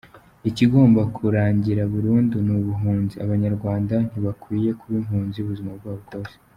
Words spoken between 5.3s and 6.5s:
ubuzima bwabo bwose.